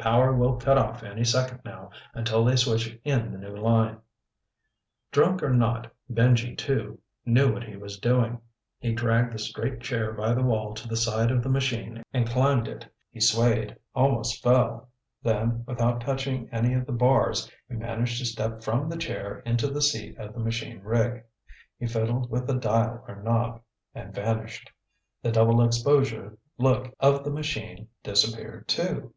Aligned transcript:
The 0.00 0.04
power 0.06 0.32
will 0.34 0.56
cut 0.56 0.78
off 0.78 1.02
any 1.02 1.24
second 1.24 1.60
now, 1.62 1.90
until 2.14 2.42
they 2.42 2.56
switch 2.56 2.98
in 3.04 3.32
the 3.32 3.36
new 3.38 3.54
line." 3.54 3.98
Drunk 5.10 5.42
or 5.42 5.52
not, 5.52 5.92
Benji 6.10 6.56
II 6.70 6.96
knew 7.26 7.52
what 7.52 7.64
he 7.64 7.76
was 7.76 7.98
doing. 7.98 8.40
He 8.78 8.94
dragged 8.94 9.34
the 9.34 9.38
straight 9.38 9.80
chair 9.82 10.12
by 10.12 10.32
the 10.32 10.42
wall 10.44 10.72
to 10.72 10.88
the 10.88 10.96
side 10.96 11.30
of 11.30 11.42
the 11.42 11.50
machine 11.50 12.02
and 12.14 12.26
climbed 12.26 12.66
it. 12.66 12.86
He 13.10 13.20
swayed, 13.20 13.76
almost 13.94 14.42
fell. 14.42 14.88
Then, 15.22 15.64
without 15.66 16.00
touching 16.00 16.48
any 16.50 16.72
of 16.72 16.86
the 16.86 16.92
bars, 16.92 17.50
he 17.68 17.74
managed 17.74 18.18
to 18.20 18.24
step 18.24 18.62
from 18.62 18.88
the 18.88 18.96
chair 18.96 19.40
into 19.40 19.66
the 19.66 19.82
seat 19.82 20.16
of 20.16 20.32
the 20.32 20.40
machine 20.40 20.80
rig. 20.82 21.24
He 21.78 21.86
fiddled 21.86 22.30
with 22.30 22.48
a 22.48 22.54
dial 22.54 23.04
or 23.06 23.22
knob 23.22 23.60
and 23.94 24.14
vanished. 24.14 24.70
The 25.20 25.32
double 25.32 25.62
exposure 25.62 26.38
look 26.56 26.94
of 27.00 27.22
the 27.22 27.30
machine 27.30 27.88
disappeared 28.02 28.66
too. 28.66 29.12